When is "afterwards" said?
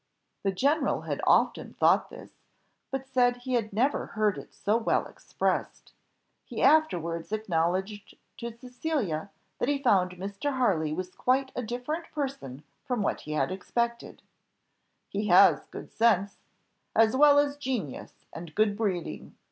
6.59-7.31